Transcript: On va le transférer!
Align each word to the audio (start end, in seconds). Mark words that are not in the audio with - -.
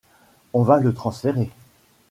On 0.53 0.63
va 0.63 0.79
le 0.79 0.95
transférer! 0.95 1.51